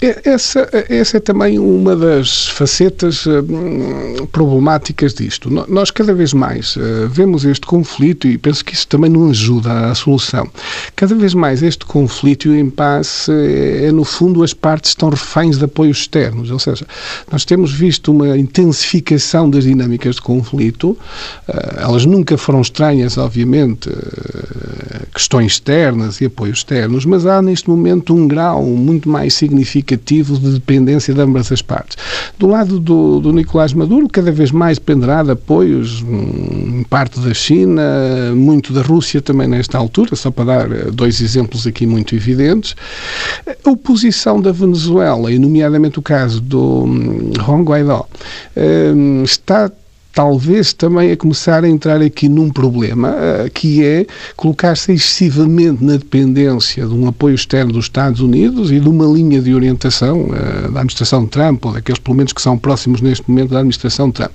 É, 0.02 0.30
essa, 0.30 0.68
essa 0.90 1.18
é 1.18 1.20
também 1.22 1.58
uma 1.58 1.96
das 1.96 2.48
facetas 2.50 3.26
hum, 3.26 4.26
problemáticas 4.32 5.14
disto. 5.14 5.50
Nós, 5.50 5.90
cada 5.90 6.14
vez 6.14 6.34
mais, 6.34 6.76
uh, 6.76 7.08
vemos 7.10 7.46
este 7.46 7.66
conflito 7.66 8.28
e 8.28 8.38
penso 8.38 8.64
que 8.64 8.74
isso 8.74 8.88
também 8.88 9.10
não 9.10 9.30
ajuda 9.30 9.90
à 9.90 9.96
solução. 9.96 10.50
Cada 10.96 11.16
vez 11.16 11.34
mais 11.34 11.64
este 11.64 11.86
conflito 11.86 12.48
e 12.48 12.52
o 12.52 12.60
impasse 12.60 13.32
é, 13.32 13.86
é, 13.86 13.92
no 13.92 14.04
fundo, 14.04 14.44
as 14.44 14.54
partes 14.54 14.92
estão 14.92 15.10
reféns 15.10 15.58
de 15.58 15.64
apoios 15.64 16.00
externos. 16.00 16.52
Ou 16.52 16.60
seja, 16.60 16.86
nós 17.32 17.46
temos 17.46 17.72
visto 17.72 18.12
uma 18.12 18.38
intensificação 18.38 19.50
das 19.50 19.64
dinâmicas 19.64 20.16
de 20.16 20.22
conflito. 20.22 20.98
Elas 21.78 22.06
nunca 22.06 22.38
foram 22.38 22.62
estranhas, 22.62 23.18
obviamente, 23.18 23.90
questões 25.14 25.54
externas 25.54 26.20
e 26.20 26.26
apoios 26.26 26.60
externos, 26.60 27.06
mas 27.06 27.26
há 27.26 27.42
neste 27.42 27.70
momento 27.70 28.14
um 28.14 28.28
grau 28.28 28.64
muito 28.64 29.08
mais 29.08 29.34
significativo 29.34 29.85
de 29.86 30.54
dependência 30.54 31.14
de 31.14 31.22
ambas 31.22 31.52
as 31.52 31.62
partes. 31.62 31.98
Do 32.40 32.48
lado 32.48 32.80
do, 32.80 33.20
do 33.20 33.32
Nicolás 33.32 33.74
Maduro, 33.74 34.08
cada 34.10 34.32
vez 34.32 34.52
mais 34.52 34.78
dependerá 34.78 35.24
de 35.24 35.32
apoios, 35.32 36.04
em 36.04 36.84
parte 36.84 37.20
da 37.20 37.34
China, 37.34 37.82
muito 38.36 38.74
da 38.74 38.82
Rússia 38.82 39.22
também 39.22 39.48
nesta 39.48 39.78
altura, 39.78 40.16
só 40.16 40.32
para 40.32 40.46
dar 40.46 40.72
eh, 40.72 40.92
dois 40.92 41.22
exemplos 41.22 41.68
aqui 41.68 41.86
muito 41.86 42.16
evidentes. 42.16 42.76
A 43.66 43.70
oposição 43.70 44.42
da 44.42 44.52
Venezuela, 44.52 45.32
e 45.32 45.40
nomeadamente 45.40 46.00
o 46.00 46.02
caso 46.02 46.42
do 46.42 46.84
hum, 46.84 47.32
Juan 47.38 47.64
Guaidó, 47.64 48.08
eh, 48.56 48.94
está 49.24 49.72
talvez 50.16 50.72
também 50.72 51.12
a 51.12 51.18
começar 51.18 51.66
a 51.66 51.70
entrar 51.70 52.02
aqui 52.02 52.30
num 52.30 52.50
problema, 52.50 53.10
uh, 53.10 53.52
que 53.52 53.84
é 53.84 54.08
colocar-se 54.38 54.94
excessivamente 54.94 55.84
na 55.84 55.98
dependência 55.98 56.88
de 56.88 56.94
um 56.94 57.10
apoio 57.10 57.36
externo 57.36 57.74
dos 57.74 57.86
Estados 57.86 58.22
Unidos 58.22 58.72
e 58.72 58.80
de 58.80 58.88
uma 58.88 59.06
linha 59.06 59.42
de 59.42 59.54
orientação 59.54 60.22
uh, 60.22 60.72
da 60.72 60.80
administração 60.80 61.28
Trump, 61.28 61.66
ou 61.66 61.74
daqueles 61.74 62.00
pelo 62.00 62.16
menos 62.16 62.32
que 62.32 62.42
são 62.42 62.58
próximos 62.58 63.02
neste 63.02 63.30
momento 63.30 63.50
da 63.50 63.58
administração 63.58 64.10
Trump, 64.10 64.32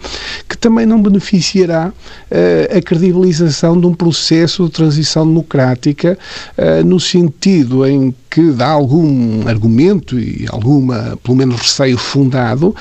que 0.47 0.59
também 0.59 0.85
não 0.85 1.01
beneficiará 1.01 1.89
uh, 1.89 2.77
a 2.77 2.83
credibilização 2.83 3.81
de 3.81 3.87
um 3.87 3.95
processo 3.95 4.67
de 4.67 4.71
transição 4.73 5.27
democrática 5.27 6.19
no 6.85 7.01
sentido 7.01 7.87
em 7.87 8.15
que 8.29 8.51
dá 8.53 8.69
algum 8.69 9.49
argumento 9.49 10.19
e 10.19 10.47
alguma, 10.49 11.19
pelo 11.23 11.37
menos, 11.37 11.61
receio 11.61 11.97
fundado 11.97 12.75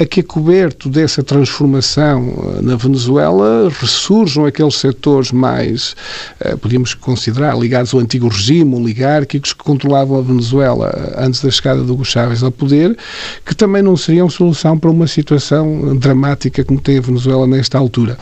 a 0.00 0.06
que, 0.06 0.22
coberto 0.22 0.88
dessa 0.88 1.22
transformação 1.22 2.29
eh, 2.29 2.29
na 2.62 2.76
Venezuela 2.76 3.70
ressurjam 3.80 4.46
aqueles 4.46 4.76
setores 4.76 5.32
mais, 5.32 5.94
eh, 6.40 6.56
podíamos 6.56 6.94
considerar, 6.94 7.58
ligados 7.58 7.94
ao 7.94 8.00
antigo 8.00 8.28
regime 8.28 8.74
oligárquicos 8.74 9.52
que 9.52 9.62
controlavam 9.62 10.18
a 10.18 10.22
Venezuela 10.22 10.90
eh, 10.94 11.24
antes 11.24 11.42
da 11.42 11.50
chegada 11.50 11.82
do 11.82 11.92
Hugo 11.92 12.04
Chávez 12.04 12.42
ao 12.42 12.50
poder, 12.50 12.96
que 13.44 13.54
também 13.54 13.82
não 13.82 13.96
seriam 13.96 14.28
solução 14.28 14.78
para 14.78 14.90
uma 14.90 15.06
situação 15.06 15.96
dramática 15.96 16.64
como 16.64 16.80
tem 16.80 16.98
a 16.98 17.00
Venezuela 17.00 17.46
nesta 17.46 17.78
altura. 17.78 18.18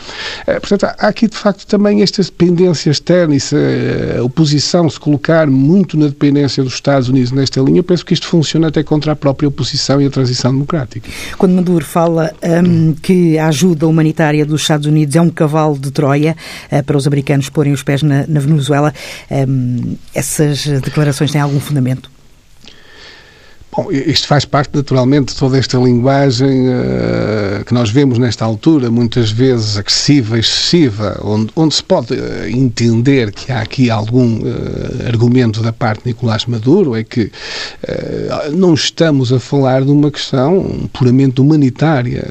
Portanto, 0.46 0.84
há 0.84 1.08
aqui 1.08 1.28
de 1.28 1.36
facto 1.36 1.66
também 1.66 2.02
esta 2.02 2.22
dependência 2.22 2.90
externa 2.90 3.34
e 3.34 3.40
se 3.40 3.56
a 4.18 4.22
oposição 4.22 4.88
se 4.88 4.98
colocar 4.98 5.46
muito 5.46 5.96
na 5.96 6.06
dependência 6.06 6.62
dos 6.62 6.74
Estados 6.74 7.08
Unidos 7.08 7.32
nesta 7.32 7.60
linha, 7.60 7.82
penso 7.82 8.04
que 8.04 8.14
isto 8.14 8.26
funciona 8.26 8.68
até 8.68 8.82
contra 8.82 9.12
a 9.12 9.16
própria 9.16 9.48
oposição 9.48 10.00
e 10.00 10.06
a 10.06 10.10
transição 10.10 10.52
democrática. 10.52 11.08
Quando 11.36 11.54
Maduro 11.54 11.84
fala 11.84 12.32
um, 12.42 12.94
que 12.94 13.38
ajuda 13.38 13.86
humanitária 13.98 14.46
dos 14.46 14.62
Estados 14.62 14.86
Unidos 14.86 15.16
é 15.16 15.20
um 15.20 15.28
cavalo 15.28 15.78
de 15.78 15.90
Troia 15.90 16.36
uh, 16.70 16.82
para 16.84 16.96
os 16.96 17.06
americanos 17.06 17.48
porem 17.48 17.72
os 17.72 17.82
pés 17.82 18.02
na, 18.02 18.26
na 18.26 18.40
Venezuela. 18.40 18.94
Um, 19.30 19.96
essas 20.14 20.64
declarações 20.66 21.32
têm 21.32 21.40
algum 21.40 21.60
fundamento? 21.60 22.17
Bom, 23.78 23.92
isto 23.92 24.26
faz 24.26 24.44
parte 24.44 24.74
naturalmente 24.74 25.32
de 25.32 25.36
toda 25.36 25.56
esta 25.56 25.78
linguagem 25.78 26.68
uh, 26.68 27.64
que 27.64 27.72
nós 27.72 27.90
vemos 27.90 28.18
nesta 28.18 28.44
altura, 28.44 28.90
muitas 28.90 29.30
vezes 29.30 29.76
agressiva, 29.76 30.36
excessiva, 30.36 31.20
onde, 31.22 31.52
onde 31.54 31.76
se 31.76 31.84
pode 31.84 32.12
uh, 32.12 32.48
entender 32.48 33.30
que 33.30 33.52
há 33.52 33.60
aqui 33.60 33.88
algum 33.88 34.40
uh, 34.40 35.06
argumento 35.06 35.62
da 35.62 35.72
parte 35.72 36.02
de 36.02 36.08
Nicolás 36.08 36.44
Maduro, 36.46 36.96
é 36.96 37.04
que 37.04 37.30
não 38.52 38.74
estamos 38.74 39.32
a 39.32 39.38
falar 39.38 39.84
de 39.84 39.92
uma 39.92 40.10
questão 40.10 40.88
puramente 40.92 41.40
humanitária. 41.40 42.26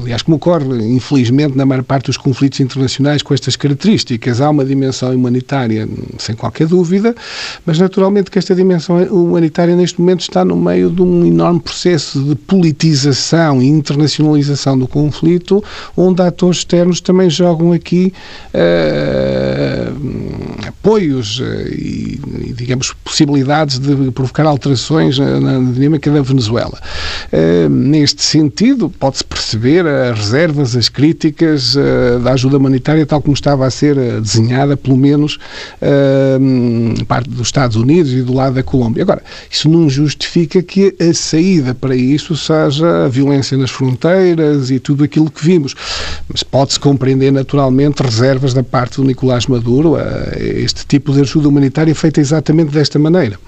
Aliás, 0.00 0.22
como 0.22 0.36
ocorre, 0.36 0.86
infelizmente, 0.86 1.56
na 1.56 1.66
maior 1.66 1.82
parte 1.82 2.06
dos 2.06 2.16
conflitos 2.16 2.60
internacionais 2.60 3.22
com 3.22 3.34
estas 3.34 3.56
características, 3.56 4.40
há 4.40 4.48
uma 4.48 4.64
dimensão 4.64 5.12
humanitária, 5.12 5.88
sem 6.18 6.36
qualquer 6.36 6.68
dúvida, 6.68 7.14
mas 7.66 7.78
naturalmente 7.78 8.30
que 8.30 8.38
esta 8.38 8.54
dimensão 8.54 9.02
humanitária 9.04 9.74
neste 9.74 10.00
momento 10.00 10.20
está 10.20 10.44
no 10.44 10.56
meio 10.56 10.91
de 10.92 11.02
um 11.02 11.24
enorme 11.26 11.60
processo 11.60 12.22
de 12.22 12.34
politização 12.34 13.60
e 13.62 13.66
internacionalização 13.66 14.78
do 14.78 14.86
conflito, 14.86 15.62
onde 15.96 16.22
atores 16.22 16.58
externos 16.58 17.00
também 17.00 17.28
jogam 17.28 17.72
aqui 17.72 18.12
uh, 18.54 19.92
apoios 20.82 21.40
e, 21.70 22.20
digamos, 22.56 22.92
possibilidades 23.04 23.78
de 23.78 24.10
provocar 24.10 24.44
alterações 24.44 25.16
na 25.16 25.58
dinâmica 25.72 26.10
da 26.10 26.20
Venezuela. 26.20 26.76
Neste 27.70 28.22
sentido, 28.22 28.90
pode-se 28.90 29.22
perceber 29.22 29.86
as 29.86 30.18
reservas, 30.18 30.74
as 30.74 30.88
críticas 30.88 31.76
da 32.22 32.32
ajuda 32.32 32.56
humanitária 32.56 33.06
tal 33.06 33.22
como 33.22 33.32
estava 33.32 33.64
a 33.64 33.70
ser 33.70 34.20
desenhada, 34.20 34.76
pelo 34.76 34.96
menos, 34.96 35.38
parte 37.06 37.30
dos 37.30 37.46
Estados 37.46 37.76
Unidos 37.76 38.12
e 38.12 38.22
do 38.22 38.34
lado 38.34 38.54
da 38.54 38.62
Colômbia. 38.62 39.04
Agora, 39.04 39.22
isso 39.48 39.68
não 39.68 39.88
justifica 39.88 40.62
que 40.62 40.94
a 40.98 41.14
saída 41.14 41.74
para 41.74 41.94
isso 41.94 42.36
seja 42.36 43.04
a 43.04 43.08
violência 43.08 43.56
nas 43.56 43.70
fronteiras 43.70 44.70
e 44.70 44.80
tudo 44.80 45.04
aquilo 45.04 45.30
que 45.30 45.44
vimos. 45.44 45.76
Mas 46.28 46.42
pode-se 46.42 46.80
compreender 46.80 47.30
naturalmente 47.30 48.02
reservas 48.02 48.52
da 48.52 48.64
parte 48.64 48.96
do 48.96 49.04
Nicolás 49.04 49.46
Maduro 49.46 49.94
a 49.96 50.02
este 50.72 50.86
tipo 50.86 51.12
de 51.12 51.20
ajuda 51.20 51.48
humanitária 51.48 51.94
feita 51.94 52.20
exatamente 52.20 52.72
desta 52.72 52.98
maneira. 52.98 53.38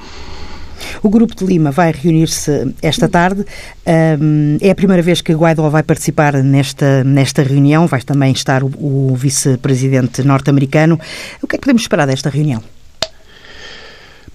O 1.03 1.09
Grupo 1.09 1.35
de 1.35 1.45
Lima 1.45 1.71
vai 1.71 1.93
reunir-se 1.93 2.75
esta 2.83 3.09
tarde. 3.09 3.45
É 3.87 4.71
a 4.71 4.75
primeira 4.75 5.03
vez 5.03 5.23
que 5.23 5.33
Guaidó 5.33 5.69
vai 5.71 5.83
participar 5.83 6.35
nesta, 6.43 7.03
nesta 7.03 7.43
reunião. 7.43 7.87
Vai 7.87 8.03
também 8.03 8.33
estar 8.33 8.63
o, 8.63 8.71
o 8.79 9.15
vice-presidente 9.17 10.23
norte-americano. 10.23 11.01
O 11.43 11.47
que 11.47 11.57
é 11.57 11.59
que 11.59 11.63
podemos 11.65 11.83
esperar 11.83 12.07
desta 12.07 12.29
reunião? 12.29 12.63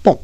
Bom, 0.03 0.19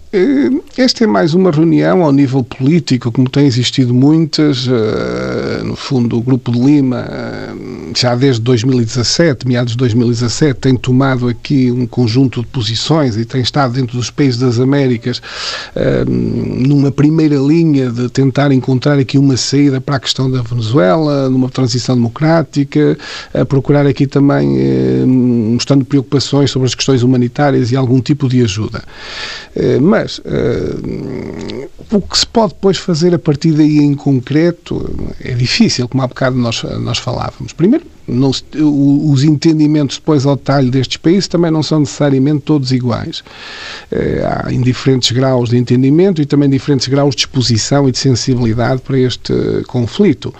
esta 0.77 1.03
é 1.03 1.07
mais 1.07 1.33
uma 1.33 1.51
reunião 1.51 2.03
ao 2.03 2.11
nível 2.11 2.43
político, 2.43 3.11
como 3.11 3.29
tem 3.29 3.45
existido 3.45 3.93
muitas. 3.93 4.67
Eh, 4.67 5.63
no 5.63 5.75
fundo, 5.75 6.17
o 6.17 6.21
Grupo 6.21 6.51
de 6.51 6.59
Lima, 6.59 7.05
eh, 7.09 7.53
já 7.95 8.15
desde 8.15 8.41
2017, 8.41 9.47
meados 9.47 9.73
de 9.73 9.77
2017, 9.77 10.59
tem 10.59 10.75
tomado 10.75 11.27
aqui 11.27 11.71
um 11.71 11.85
conjunto 11.85 12.41
de 12.41 12.47
posições 12.47 13.17
e 13.17 13.25
tem 13.25 13.41
estado 13.41 13.73
dentro 13.73 13.97
dos 13.97 14.09
países 14.09 14.39
das 14.39 14.59
Américas 14.59 15.21
numa 16.07 16.91
primeira 16.91 17.35
linha 17.35 17.89
de 17.89 18.09
tentar 18.09 18.51
encontrar 18.51 18.97
aqui 18.97 19.17
uma 19.17 19.37
saída 19.37 19.79
para 19.81 19.95
a 19.95 19.99
questão 19.99 20.29
da 20.29 20.41
Venezuela, 20.41 21.29
numa 21.29 21.49
transição 21.49 21.95
democrática, 21.95 22.97
a 23.33 23.45
procurar 23.45 23.85
aqui 23.85 24.07
também 24.07 24.47
mostrando 25.05 25.85
preocupações 25.85 26.51
sobre 26.51 26.67
as 26.67 26.75
questões 26.75 27.03
humanitárias 27.03 27.71
e 27.71 27.75
algum 27.75 27.99
tipo 28.01 28.27
de 28.27 28.41
ajuda. 28.43 28.83
Mas 29.81 30.04
uh, 30.19 31.69
o 31.91 32.01
que 32.01 32.17
se 32.17 32.27
pode 32.27 32.53
depois 32.53 32.77
fazer 32.77 33.13
a 33.13 33.19
partir 33.19 33.51
daí 33.51 33.79
em 33.79 33.93
concreto 33.95 35.13
é 35.19 35.33
difícil, 35.33 35.87
como 35.87 36.03
há 36.03 36.07
bocado 36.07 36.35
nós, 36.35 36.63
nós 36.63 36.97
falávamos. 36.97 37.53
Primeiro, 37.53 37.85
não, 38.07 38.29
os 38.29 39.23
entendimentos 39.23 39.97
depois 39.97 40.25
ao 40.25 40.35
detalhe 40.35 40.69
destes 40.69 40.97
países 40.97 41.27
também 41.27 41.49
não 41.49 41.63
são 41.63 41.79
necessariamente 41.79 42.41
todos 42.41 42.71
iguais. 42.71 43.23
Eh, 43.91 44.23
há 44.23 44.51
diferentes 44.51 45.11
graus 45.11 45.49
de 45.49 45.57
entendimento 45.57 46.21
e 46.21 46.25
também 46.25 46.49
diferentes 46.49 46.87
graus 46.87 47.15
de 47.15 47.21
exposição 47.21 47.89
e 47.89 47.91
de 47.91 47.97
sensibilidade 47.97 48.81
para 48.81 48.99
este 48.99 49.33
conflito. 49.67 50.33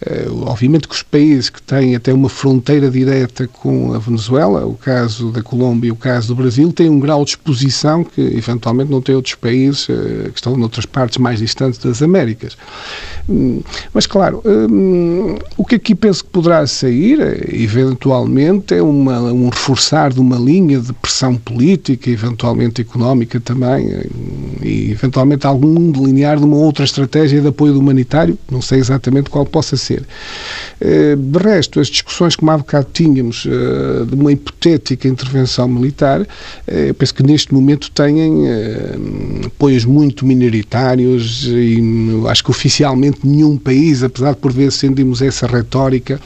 Eh, 0.00 0.26
obviamente 0.46 0.86
que 0.86 0.94
os 0.94 1.02
países 1.02 1.50
que 1.50 1.60
têm 1.60 1.96
até 1.96 2.12
uma 2.12 2.28
fronteira 2.28 2.90
direta 2.90 3.48
com 3.48 3.94
a 3.94 3.98
Venezuela, 3.98 4.64
o 4.64 4.74
caso 4.74 5.32
da 5.32 5.42
Colômbia 5.42 5.88
e 5.88 5.92
o 5.92 5.96
caso 5.96 6.28
do 6.28 6.36
Brasil, 6.36 6.72
têm 6.72 6.88
um 6.88 7.00
grau 7.00 7.24
de 7.24 7.30
exposição 7.30 8.04
que 8.04 8.20
eventualmente 8.20 8.90
não 8.90 9.02
têm 9.02 9.16
outros 9.16 9.34
países 9.34 9.88
eh, 9.90 10.30
que 10.30 10.36
estão 10.36 10.56
noutras 10.56 10.86
partes 10.86 11.18
mais 11.18 11.40
distantes 11.40 11.78
das 11.80 12.00
Américas. 12.00 12.56
Hum, 13.28 13.60
mas, 13.92 14.06
claro, 14.06 14.42
hum, 14.44 15.36
o 15.56 15.64
que 15.64 15.74
aqui 15.74 15.94
penso 15.94 16.24
que 16.24 16.30
poderá 16.30 16.66
sair 16.66 17.07
eventualmente, 17.52 18.74
é 18.74 18.82
uma, 18.82 19.20
um 19.32 19.48
reforçar 19.48 20.12
de 20.12 20.20
uma 20.20 20.36
linha 20.36 20.80
de 20.80 20.92
pressão 20.92 21.36
política, 21.36 22.10
eventualmente 22.10 22.80
económica 22.80 23.40
também, 23.40 23.88
e 24.62 24.90
eventualmente 24.90 25.46
algum 25.46 25.90
delinear 25.90 26.38
de 26.38 26.44
uma 26.44 26.56
outra 26.56 26.84
estratégia 26.84 27.40
de 27.40 27.48
apoio 27.48 27.78
humanitário, 27.78 28.38
não 28.50 28.60
sei 28.60 28.78
exatamente 28.78 29.30
qual 29.30 29.44
possa 29.46 29.76
ser. 29.76 30.02
Eh, 30.80 31.16
de 31.16 31.38
resto, 31.38 31.80
as 31.80 31.88
discussões 31.88 32.36
que 32.36 32.48
há 32.48 32.56
bocado 32.56 32.86
tínhamos 32.92 33.46
eh, 33.46 34.04
de 34.04 34.14
uma 34.14 34.32
hipotética 34.32 35.08
intervenção 35.08 35.68
militar, 35.68 36.26
eh, 36.66 36.92
penso 36.92 37.14
que 37.14 37.22
neste 37.22 37.52
momento 37.52 37.90
têm 37.90 38.46
apoios 39.46 39.84
muito 39.84 40.24
minoritários 40.24 41.44
e 41.46 41.80
acho 42.28 42.44
que 42.44 42.50
oficialmente 42.50 43.20
nenhum 43.24 43.56
país, 43.56 44.02
apesar 44.02 44.32
de 44.32 44.38
por 44.38 44.52
vezes 44.52 44.74
sentimos 44.74 45.20
essa 45.22 45.46
retórica, 45.46 46.20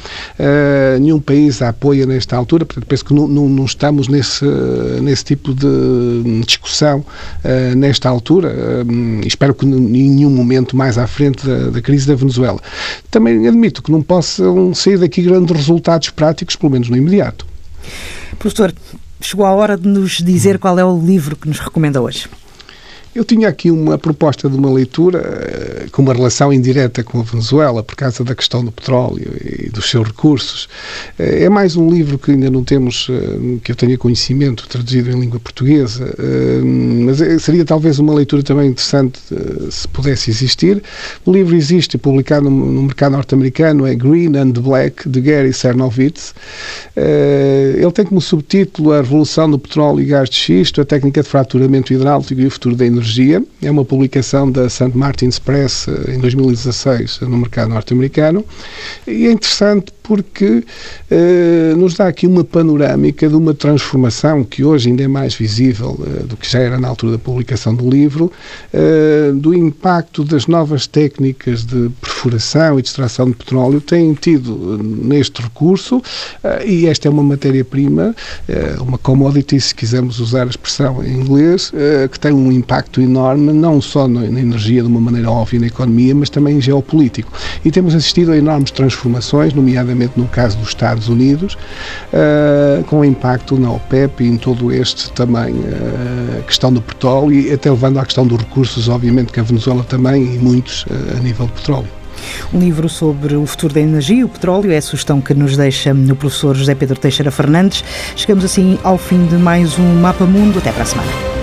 uh, 0.73 0.99
nenhum 0.99 1.21
país 1.21 1.61
a 1.62 1.69
apoia 1.69 2.07
nesta 2.07 2.37
altura, 2.37 2.64
portanto 2.64 2.87
penso 2.87 3.05
que 3.05 3.14
não, 3.14 3.29
não, 3.29 3.49
não 3.49 3.64
estamos 3.64 4.09
nesse, 4.09 4.45
nesse 5.00 5.25
tipo 5.25 5.55
de 5.55 6.43
discussão 6.45 7.00
uh, 7.00 7.76
nesta 7.76 8.09
altura. 8.09 8.49
Uh, 8.85 9.26
espero 9.26 9.55
que 9.55 9.67
em 9.67 9.71
nenhum 9.71 10.31
momento 10.31 10.76
mais 10.76 10.99
à 10.99 11.07
frente 11.07 11.47
da, 11.47 11.71
da, 11.71 11.81
crise 11.81 12.07
da 12.07 12.14
Venezuela. 12.14 12.61
Também 13.11 13.47
admito 13.47 13.83
que 13.83 13.93
não 13.93 14.02
possam 14.02 14.75
sair 14.75 14.99
daqui 14.99 15.23
grandes 15.23 15.55
resultados 15.55 16.11
práticos, 16.11 16.57
pelo 16.57 16.73
menos 16.73 16.88
no 16.88 16.97
imediato. 16.97 17.47
Professor, 18.38 18.75
chegou 19.21 19.47
a 19.47 19.52
hora 19.52 19.76
de 19.76 19.88
nos 19.88 20.23
dizer 20.23 20.59
qual 20.59 20.79
é 20.79 20.85
o 20.85 20.99
livro 20.99 21.37
que 21.37 21.49
nos 21.49 21.61
recomenda 21.61 22.00
hoje. 22.00 22.29
Eu 23.14 23.26
tinha 23.26 23.47
aqui 23.47 23.71
uma 23.71 23.99
proposta 23.99 24.49
de 24.49 24.57
uma 24.57 24.73
leitura 24.73 25.18
eh, 25.20 25.87
com 25.92 26.01
uma 26.01 26.14
relação 26.14 26.51
indireta 26.51 27.05
com 27.05 27.20
a 27.20 27.22
Venezuela, 27.22 27.83
por 27.83 27.94
causa 27.94 28.25
da 28.25 28.35
questão 28.35 28.64
do 28.64 28.72
petróleo 28.72 29.31
e 29.38 29.68
dos 29.68 29.90
seus 29.90 30.07
recursos. 30.07 30.66
Eh, 31.18 31.44
é 31.44 31.48
mais 31.51 31.77
um 31.77 31.90
livro 31.90 32.18
que 32.18 32.31
ainda 32.31 32.51
não 32.51 32.64
temos, 32.64 33.09
eh, 33.11 33.59
que 33.62 33.70
eu 33.70 33.77
tenha 33.77 33.98
conhecimento, 33.98 34.66
traduzido 34.66 35.11
em 35.11 35.20
língua 35.20 35.38
portuguesa, 35.38 36.14
mas 37.05 37.42
seria 37.42 37.66
talvez 37.66 37.98
uma 37.98 38.14
leitura 38.14 38.42
também 38.42 38.70
interessante 38.70 39.20
se 39.70 39.87
pudesse 39.88 40.31
existir. 40.31 40.83
O 41.27 41.33
livro 41.33 41.55
existe, 41.55 41.98
publicado 41.98 42.48
no 42.48 42.83
mercado 42.83 43.12
norte-americano, 43.12 43.87
é 43.87 43.94
Green 43.94 44.35
and 44.38 44.53
Black, 44.53 45.07
de 45.07 45.20
Gary 45.20 45.53
Cernovitz. 45.53 46.35
Ele 46.96 47.92
tem 47.92 48.07
como 48.07 48.20
subtítulo 48.20 48.92
A 48.92 49.03
Revolução 49.03 49.51
do 49.51 49.59
Petróleo 49.59 50.01
e 50.01 50.07
Gás 50.07 50.31
de 50.31 50.37
Xisto, 50.37 50.81
a 50.81 50.85
técnica 50.85 51.22
de 51.22 51.29
fraturamento 51.29 51.92
hidráulico 51.92 52.33
e 52.33 52.46
o 52.46 52.51
futuro 52.51 52.75
da 52.75 52.87
energia 52.87 53.02
É 53.61 53.71
uma 53.71 53.85
publicação 53.85 54.51
da 54.51 54.69
St. 54.69 54.93
Martin's 54.95 55.38
Press 55.38 55.87
eh, 55.88 56.15
em 56.15 56.19
2016 56.21 57.21
no 57.23 57.38
mercado 57.38 57.71
norte-americano 57.71 58.45
e 59.07 59.27
é 59.27 59.33
interessante 59.33 59.93
porque 60.03 60.65
eh, 61.11 61.75
nos 61.77 61.95
dá 61.95 62.09
aqui 62.09 62.27
uma 62.27 62.45
panorâmica 62.45 63.29
de 63.29 63.35
uma 63.35 63.55
transformação 63.55 64.45
que 64.45 64.65
hoje 64.65 64.88
ainda 64.88 65.03
é 65.03 65.09
mais 65.09 65.35
visível 65.35 65.99
eh, 66.07 66.25
do 66.25 66.37
que 66.37 66.51
já 66.51 66.59
era 66.59 66.79
na 66.79 66.88
altura 66.88 67.12
da 67.12 67.19
publicação 67.19 67.75
do 67.75 67.88
livro, 67.88 68.31
eh, 68.73 69.33
do 69.35 69.55
impacto 69.55 70.25
das 70.25 70.47
novas 70.47 70.87
técnicas 70.87 71.65
de 71.65 71.91
perfuração 72.01 72.79
e 72.79 72.83
de 72.83 72.88
extração 72.88 73.27
de 73.27 73.37
petróleo 73.37 73.81
têm 73.81 74.15
tido 74.15 74.79
eh, 74.79 74.83
neste 74.83 75.43
recurso 75.43 76.03
eh, 76.43 76.67
e 76.67 76.87
esta 76.87 77.09
é 77.09 77.11
uma 77.11 77.23
matéria-prima, 77.23 78.15
uma 78.81 78.99
commodity, 78.99 79.61
se 79.61 79.75
quisermos 79.75 80.21
usar 80.21 80.47
a 80.47 80.51
expressão 80.51 81.03
em 81.03 81.21
inglês, 81.21 81.73
que 82.11 82.21
tem 82.21 82.33
um 82.33 82.51
impacto 82.51 82.91
enorme, 83.00 83.52
não 83.52 83.81
só 83.81 84.07
na, 84.07 84.24
energia 84.24 84.83
de 84.83 84.88
uma 84.88 85.00
maneira 85.00 85.31
óbvia 85.31 85.61
na 85.61 85.66
economia, 85.66 86.14
mas 86.14 86.31
também 86.31 86.61
geopolítico. 86.61 87.33
E 87.64 87.70
temos 87.70 87.94
assistido 87.94 88.33
a 88.33 88.37
enormes 88.37 88.70
transformações, 88.70 89.55
nomeadamente 89.55 90.12
no 90.16 90.26
caso 90.26 90.57
dos 90.59 90.68
Estados 90.68 91.09
Unidos, 91.09 91.55
uh, 92.12 92.85
com 92.85 93.05
impacto 93.05 93.59
na 93.59 93.70
OPEP 93.70 94.24
e 94.24 94.28
em 94.28 94.37
todo 94.37 94.72
este 94.72 95.11
também 95.12 95.55
uh, 95.55 96.42
questão 96.46 96.72
do 96.72 96.83
petróleo 96.83 97.33
e 97.33 97.52
até 97.52 97.70
levando 97.70 97.98
à 97.98 98.05
questão 98.05 98.26
dos 98.26 98.38
recursos, 98.38 98.88
obviamente, 98.88 99.33
que 99.33 99.40
a 99.40 99.42
Venezuela 99.42 99.85
também 99.85 100.35
e 100.35 100.38
muitos 100.38 100.85
uh, 100.85 101.16
a 101.16 101.20
nível 101.20 101.46
de 101.46 101.52
petróleo. 101.52 102.02
Um 102.52 102.61
livro 102.61 102.88
sobre 102.88 103.35
o 103.35 103.46
futuro 103.46 103.74
da 103.74 103.81
energia 103.81 104.16
e 104.16 104.24
o 104.24 104.28
petróleo 104.28 104.70
é 104.70 104.76
a 104.76 104.83
sugestão 104.83 105.20
que 105.20 105.35
nos 105.35 105.57
deixa 105.57 105.92
o 105.92 106.16
professor 106.16 106.55
José 106.57 106.74
Pedro 106.74 106.98
Teixeira 106.98 107.31
Fernandes. 107.31 107.85
Chegamos 108.16 108.44
assim 108.44 108.78
ao 108.83 108.98
fim 108.98 109.26
de 109.26 109.37
mais 109.37 109.78
um 109.78 109.94
Mapa 110.00 110.24
Mundo. 110.24 110.59
Até 110.59 110.70
para 110.72 110.83
a 110.83 110.87
semana. 110.87 111.41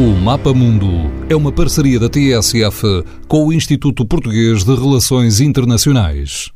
O 0.00 0.14
Mapa 0.18 0.54
Mundo 0.54 0.88
é 1.28 1.36
uma 1.36 1.52
parceria 1.52 2.00
da 2.00 2.08
TSF 2.08 3.04
com 3.28 3.46
o 3.46 3.52
Instituto 3.52 4.06
Português 4.06 4.64
de 4.64 4.74
Relações 4.74 5.42
Internacionais. 5.42 6.50